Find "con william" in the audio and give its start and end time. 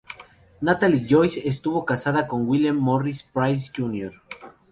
2.27-2.75